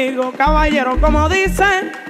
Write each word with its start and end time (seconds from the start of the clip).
Conmigo, 0.00 0.32
caballero, 0.32 0.98
como 0.98 1.28
dicen. 1.28 2.09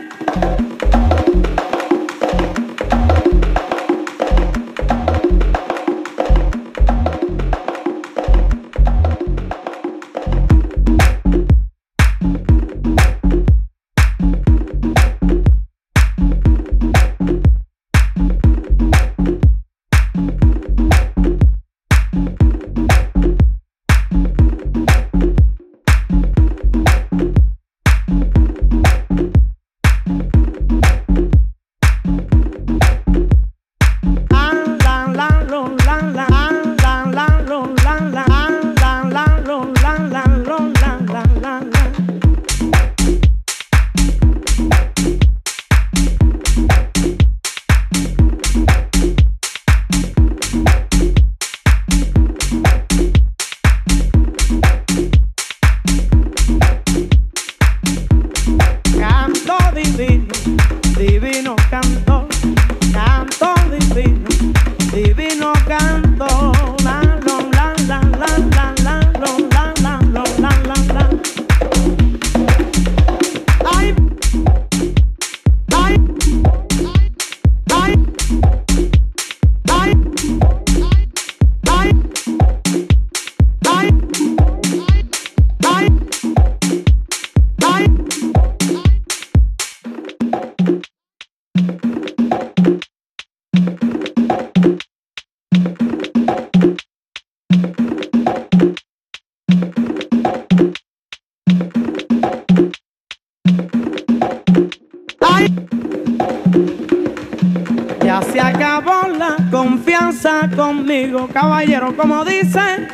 Caballero, 111.33 111.97
como 111.97 112.25
dicen. 112.25 112.89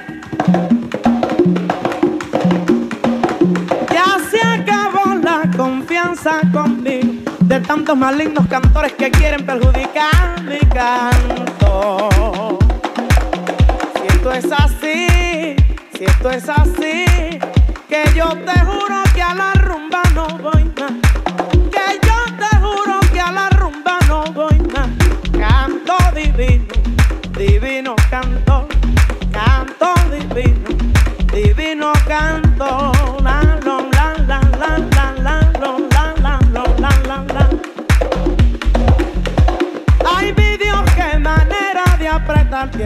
Ya 3.93 4.19
se 4.31 4.41
acabó 4.41 5.15
la 5.23 5.51
confianza 5.57 6.41
conmigo 6.53 7.31
de 7.41 7.61
tantos 7.61 7.97
malignos 7.97 8.47
cantores 8.49 8.93
que 8.95 9.11
quieren 9.11 9.47
perjudicar 9.47 10.43
mi 10.43 10.59
canto. 10.59 12.59
Si 13.95 14.07
esto 14.09 14.33
es 14.33 14.53
así, 14.53 15.57
si 15.97 16.05
esto 16.05 16.31
es 16.31 16.49
así, 16.49 17.05
que 17.89 18.05
yo 18.15 18.29
te 18.29 18.61
juro 18.61 19.03
que 19.15 19.23
a 19.23 19.35
la 19.35 19.56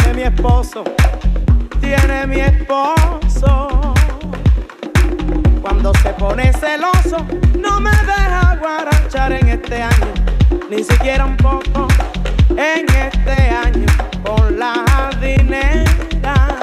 tiene 0.02 0.14
mi 0.14 0.22
esposo, 0.22 0.84
tiene 1.80 2.26
mi 2.26 2.40
esposo. 2.40 3.94
Cuando 5.60 5.92
se 5.94 6.10
pone 6.10 6.52
celoso, 6.52 7.26
no 7.58 7.80
me 7.80 7.90
deja 7.90 8.56
guarachar 8.56 9.32
en 9.32 9.48
este 9.48 9.82
año, 9.82 10.12
ni 10.70 10.82
siquiera 10.82 11.24
un 11.26 11.36
poco 11.36 11.88
en 12.50 12.86
este 12.88 13.50
año 13.50 13.86
con 14.24 14.58
la 14.58 15.10
dinera. 15.20 16.56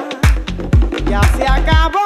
Ya 1.08 1.22
se 1.36 1.46
acabó 1.46 1.97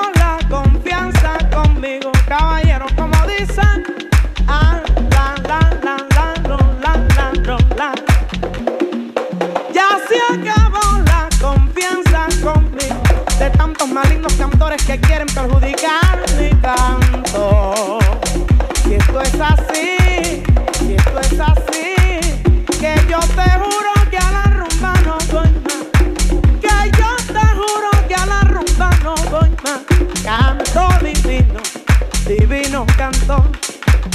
malignos 13.90 14.32
cantores 14.34 14.84
que 14.84 15.00
quieren 15.00 15.26
perjudicar 15.26 16.20
mi 16.38 16.50
canto. 16.60 17.98
Esto 18.90 19.20
es 19.20 19.40
así, 19.40 20.42
si 20.78 20.94
esto 20.94 21.20
es 21.20 21.40
así, 21.40 21.94
que 22.78 22.94
yo 23.08 23.18
te 23.20 23.50
juro 23.58 23.92
que 24.10 24.18
a 24.18 24.30
la 24.30 24.42
rumba 24.44 24.92
no 25.04 25.18
voy 25.32 25.50
más. 25.64 25.86
Que 26.60 26.90
yo 26.98 27.16
te 27.32 27.46
juro 27.56 27.90
que 28.06 28.14
a 28.14 28.26
la 28.26 28.40
rumba 28.42 28.90
no 29.02 29.14
voy 29.30 29.50
más. 29.64 29.80
Canto 30.22 30.88
divino, 31.04 31.60
divino 32.26 32.86
canto. 32.96 33.44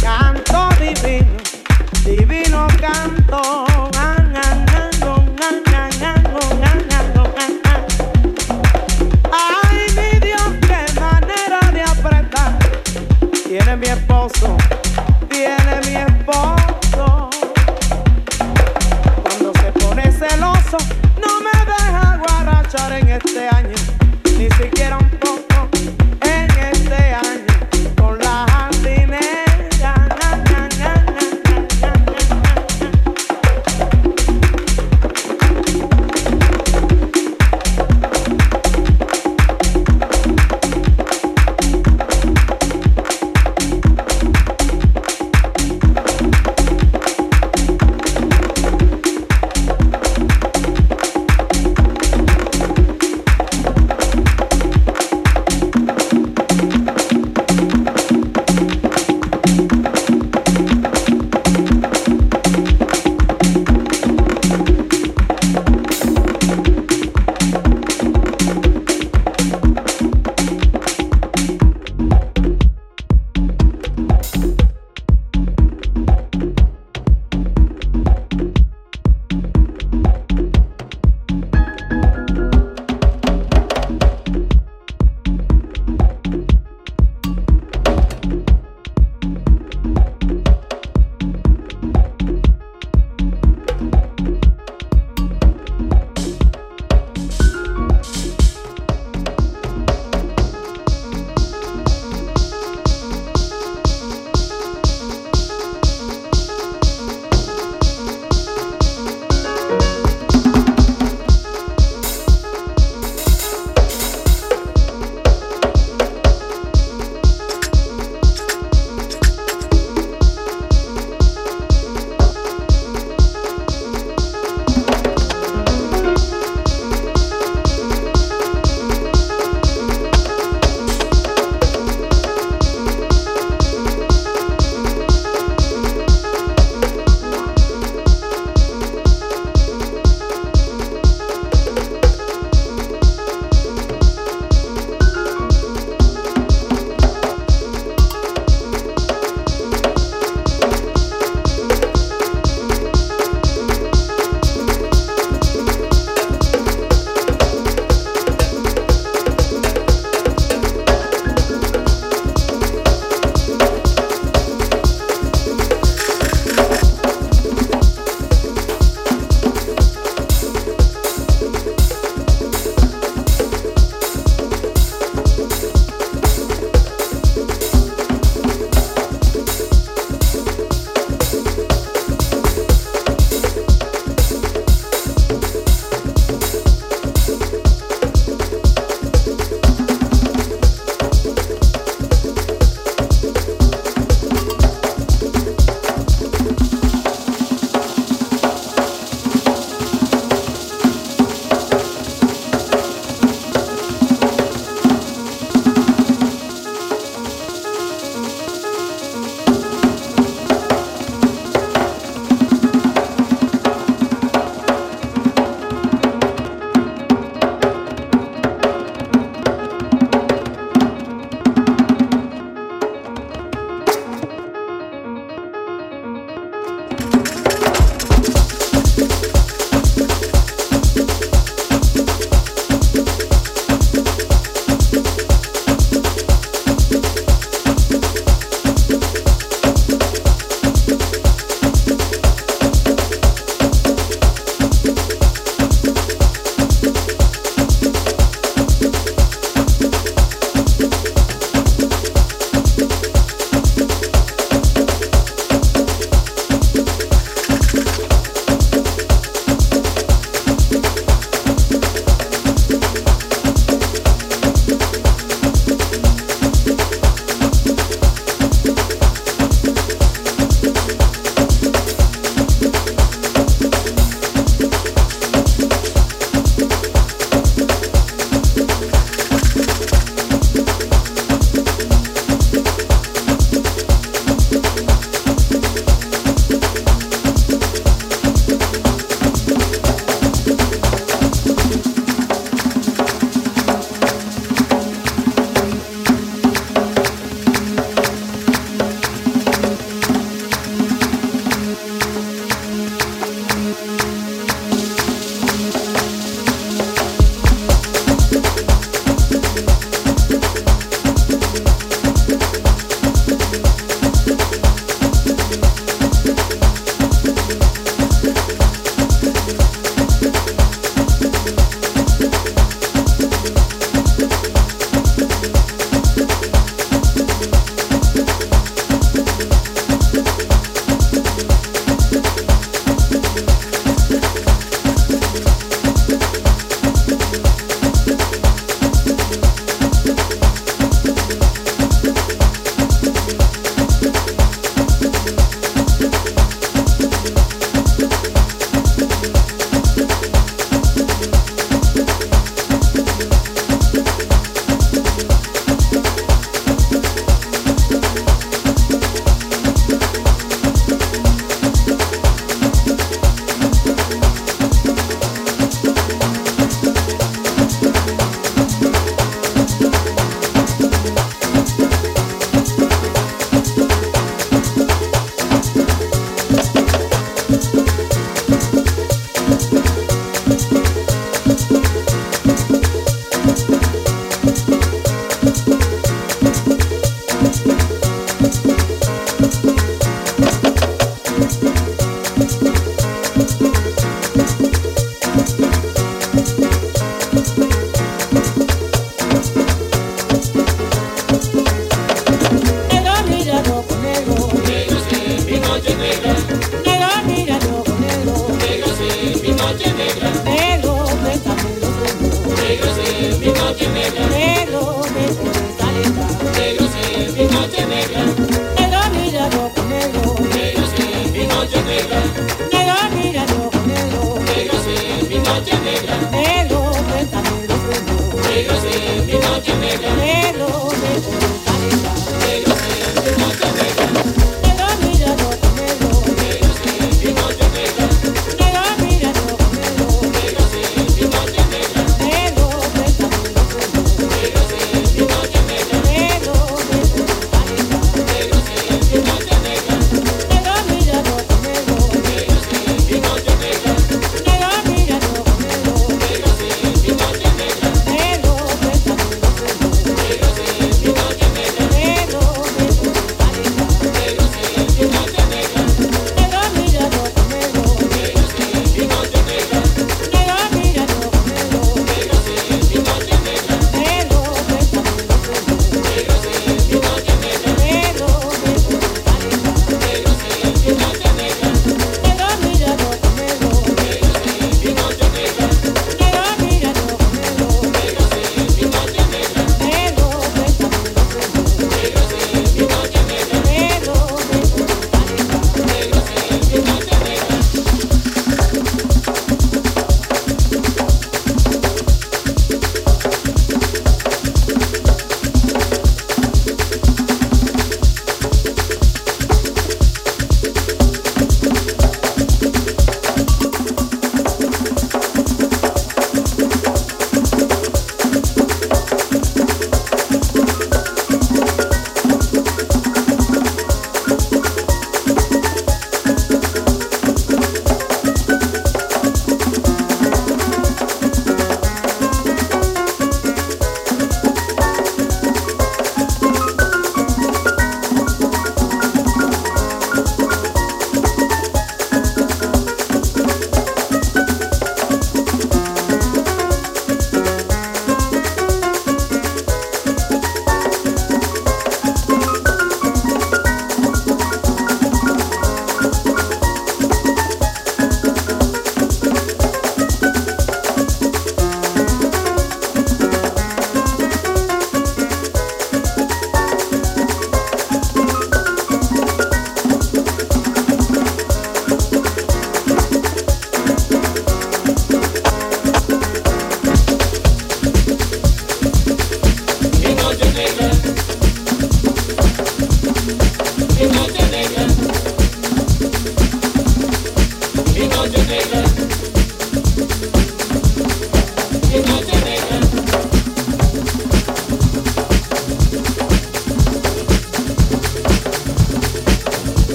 Canto 0.00 0.68
divino, 0.78 1.36
divino 2.04 2.66
canto. 2.80 3.75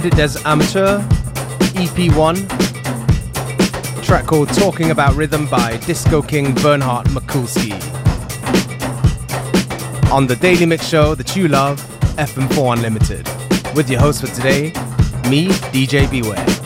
Edit 0.00 0.16
des 0.16 0.46
Amateur, 0.46 0.98
EP1, 1.74 2.48
track 4.02 4.24
called 4.24 4.48
Talking 4.48 4.92
About 4.92 5.14
Rhythm 5.14 5.46
by 5.46 5.76
Disco 5.84 6.22
King 6.22 6.54
Bernhard 6.54 7.06
Mikulski. 7.08 7.74
On 10.10 10.26
the 10.26 10.36
Daily 10.36 10.64
Mix 10.64 10.86
Show 10.88 11.14
that 11.16 11.36
you 11.36 11.48
love, 11.48 11.78
FM4 12.16 12.78
Unlimited. 12.78 13.28
With 13.76 13.90
your 13.90 14.00
host 14.00 14.22
for 14.22 14.28
today, 14.28 14.72
me, 15.28 15.48
DJ 15.70 16.10
Beware. 16.10 16.59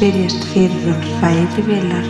Spyrjast 0.00 0.44
fyrir 0.52 0.86
um 0.88 1.00
hrærivélar 1.20 2.06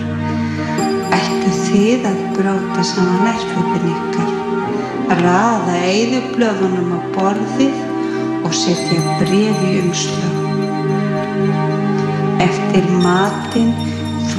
ættu 1.17 1.51
þið 1.67 2.05
að 2.11 2.21
bróta 2.37 2.83
saman 2.87 3.25
nærföpun 3.27 3.89
ykkar 3.91 4.31
raða 5.21 5.75
eigðublöðunum 5.89 6.93
á 6.95 7.01
borðið 7.17 7.77
og 8.47 8.55
setja 8.61 9.17
brefi 9.19 9.73
umslög 9.81 10.37
eftir 12.47 12.87
matinn 13.03 13.75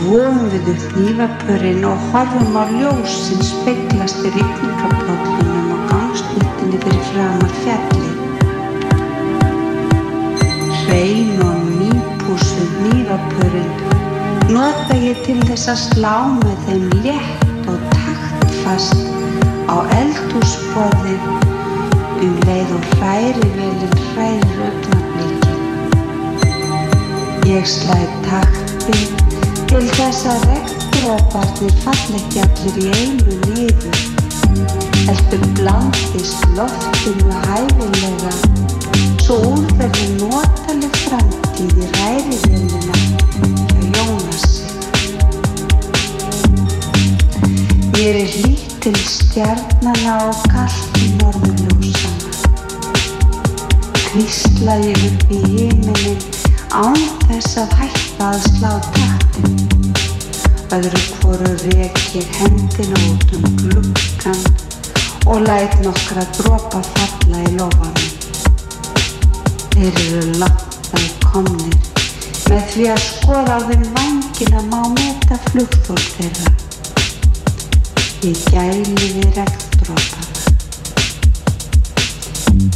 Þvóum 0.01 0.47
við 0.49 0.69
upp 0.71 0.93
nývapurinn 0.97 1.83
og 1.85 2.05
horfum 2.09 2.55
á 2.57 2.65
ljós 2.73 3.11
sem 3.27 3.41
speiklast 3.45 4.23
í 4.25 4.31
rikningablótlunum 4.33 5.67
og 5.75 5.83
gangsnýttinni 5.91 6.79
fyrir 6.81 7.03
framar 7.11 7.53
fjallið. 7.59 8.17
Hrein 10.79 11.37
og 11.45 11.69
nýpúsuð 11.75 12.73
nývapurinn 12.87 13.71
nota 14.49 14.97
ég 14.97 15.21
til 15.27 15.37
þess 15.45 15.69
að 15.75 15.79
slá 15.85 16.17
með 16.39 16.57
þeim 16.65 16.89
létt 17.05 17.69
og 17.69 17.79
taktfast 17.93 18.99
á 19.69 19.85
eldhúsborðið 20.01 21.23
um 22.25 22.35
leið 22.49 22.69
og 22.79 22.83
hræri 22.97 23.49
velin 23.53 23.97
hrærir 24.09 24.61
augnablíkin. 24.65 25.59
Ég 27.53 27.69
slæði 27.69 28.09
takti 28.31 29.30
til 29.71 29.85
þess 29.95 30.25
að 30.27 30.41
regndróparnir 30.49 31.75
fall 31.79 32.15
ekki 32.17 32.41
allir 32.43 32.79
í 32.81 32.89
einu 32.91 33.35
niður 33.45 33.99
heldur 35.07 35.45
blandist 35.55 36.43
loftinu 36.57 37.37
hæfilega 37.45 38.33
svo 39.23 39.37
úr 39.53 39.71
verði 39.79 40.09
notaleg 40.17 40.99
framtíð 41.05 41.79
í 41.85 41.87
ræriðinina 41.93 42.99
hjá 42.99 43.95
Jónasi. 43.95 44.67
Mér 47.95 48.21
er 48.25 48.35
hlýtt 48.35 48.77
til 48.83 48.95
stjarnana 49.07 50.19
og 50.27 50.45
kallt 50.51 50.99
í 50.99 51.13
norðurljósana. 51.23 52.35
Hvísla 54.11 54.81
ég 54.83 55.11
upp 55.13 55.27
í 55.31 55.43
híminin 55.47 56.23
án 56.75 57.05
þess 57.29 57.61
að 57.63 57.77
hætta 57.79 58.10
að 58.21 58.41
slá 58.45 58.71
taktin. 58.93 59.93
Öðru 60.71 61.01
hvoru 61.19 61.51
rek 61.65 61.97
ég 62.15 62.27
hendina 62.37 62.99
út 63.09 63.33
um 63.37 63.47
glukkan 63.61 64.41
og 65.25 65.41
læt 65.47 65.77
nokkra 65.85 66.25
dropa 66.37 66.81
falla 66.93 67.41
í 67.47 67.53
lofanum. 67.57 68.11
Þeir 69.73 70.01
eru 70.05 70.45
að 70.45 71.07
komnir 71.31 71.77
með 72.51 72.65
því 72.73 72.87
að 72.93 73.03
skoða 73.07 73.57
á 73.57 73.59
þeim 73.69 73.85
vangina 73.95 74.63
má 74.69 74.81
meta 74.95 75.37
flugþól 75.49 76.01
þeirra. 76.17 76.55
Ég 78.27 78.41
gæli 78.51 79.11
við 79.15 79.29
regndrópana. 79.37 80.27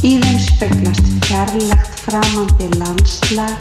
Í 0.00 0.16
þeim 0.22 0.40
speglast 0.46 1.12
fjarlagt 1.28 1.95
framandi 2.06 2.68
landslag 2.78 3.54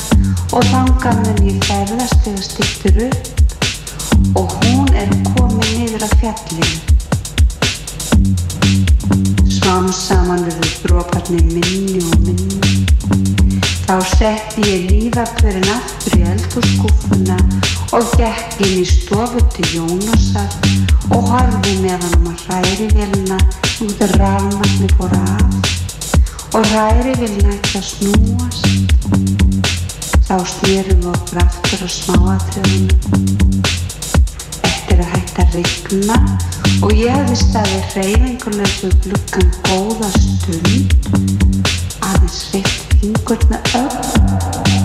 og 0.54 0.66
þangar 0.70 1.18
mun 1.24 1.48
ég 1.50 1.64
ferðast 1.66 2.20
þegar 2.26 2.44
styrtur 2.46 3.00
upp 3.08 4.38
og 4.38 4.54
hún 4.62 4.92
er 4.94 5.10
komin 5.34 5.72
niður 5.74 6.06
á 6.06 6.10
fjallinu. 6.20 6.68
Smám 9.56 9.90
saman 9.90 10.46
verður 10.46 10.76
dróparnir 10.84 11.48
minni 11.50 12.04
og 12.04 12.20
minni. 12.28 12.86
Þá 13.86 13.98
setti 14.14 14.66
ég 14.66 14.86
lífapörinn 14.92 15.72
aftur 15.74 16.20
í 16.20 16.26
eldurskúfuna 16.36 17.40
og 17.98 18.14
gekk 18.20 18.62
inn 18.66 18.82
í 18.82 18.86
stofu 18.90 19.42
til 19.58 19.72
Jónasar 19.80 20.54
og 21.14 21.32
horfi 21.34 21.80
með 21.82 21.98
hann 21.98 22.20
um 22.22 22.30
að 22.34 22.46
hræri 22.46 22.92
velina 22.94 23.42
út 23.86 24.06
af 24.06 24.16
rafnarni 24.22 24.94
fór 24.98 25.18
af 25.22 25.76
og 26.56 26.66
hræri 26.72 27.14
velina 27.20 27.52
ekki 27.52 27.80
að 27.80 27.88
snúast. 27.90 28.68
Þá 30.26 30.38
snýrum 30.52 31.02
við 31.04 31.10
okkur 31.12 31.42
aftur 31.44 31.84
á 31.84 31.90
smáatröðunum. 31.96 33.60
Eftir 34.70 35.04
að 35.04 35.12
hætta 35.12 35.48
rigna 35.52 36.18
og 36.80 36.96
ég 36.96 37.12
hefði 37.12 37.38
staðið 37.44 37.92
hreyfingulegs 37.92 38.80
við 38.86 38.98
glukkan 39.04 39.54
góða 39.68 40.10
stund 40.16 40.96
aðeins 42.08 42.42
reitt 42.54 42.98
fingurna 43.02 43.64
upp 43.84 44.85